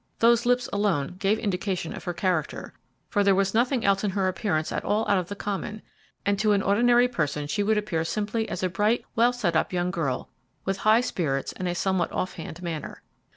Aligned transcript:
Those 0.17 0.47
lips 0.47 0.67
alone 0.73 1.17
gave 1.19 1.37
indication 1.37 1.93
of 1.95 2.05
her 2.05 2.13
character, 2.15 2.73
for 3.07 3.23
there 3.23 3.35
was 3.35 3.53
nothing 3.53 3.85
else 3.85 4.03
in 4.03 4.09
her 4.09 4.27
appearance 4.27 4.71
at 4.71 4.83
all 4.83 5.07
out 5.07 5.19
of 5.19 5.29
the 5.29 5.35
common, 5.35 5.83
and 6.25 6.39
to 6.39 6.53
an 6.53 6.63
ordinary 6.63 7.07
person 7.07 7.45
she 7.45 7.61
would 7.61 7.77
appear 7.77 8.03
simply 8.03 8.49
as 8.49 8.63
a 8.63 8.69
bright, 8.69 9.05
well 9.15 9.31
set 9.31 9.55
up 9.55 9.71
young 9.71 9.91
girl, 9.91 10.27
with 10.65 10.77
high 10.77 11.01
spirits 11.01 11.51
and 11.53 11.67
a 11.67 11.75
somewhat 11.75 12.11
off 12.11 12.33
hand 12.33 12.63
manner. 12.63 13.03